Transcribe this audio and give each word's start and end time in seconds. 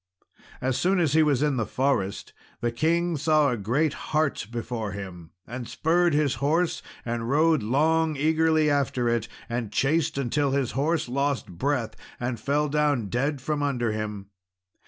As 0.61 0.79
soon 0.79 0.99
as 0.99 1.13
he 1.13 1.21
was 1.21 1.43
in 1.43 1.57
the 1.57 1.65
forest, 1.67 2.33
the 2.59 2.71
king 2.71 3.17
saw 3.17 3.51
a 3.51 3.55
great 3.55 3.93
hart 3.93 4.47
before 4.49 4.93
him, 4.93 5.29
and 5.45 5.67
spurred 5.69 6.15
his 6.15 6.33
horse, 6.41 6.81
and 7.05 7.29
rode 7.29 7.61
long 7.61 8.15
eagerly 8.15 8.67
after 8.67 9.07
it, 9.07 9.27
and 9.47 9.71
chased 9.71 10.17
until 10.17 10.53
his 10.53 10.71
horse 10.71 11.07
lost 11.07 11.51
breath 11.51 11.95
and 12.19 12.39
fell 12.39 12.67
down 12.67 13.09
dead 13.09 13.41
from 13.41 13.61
under 13.61 13.91
him. 13.91 14.29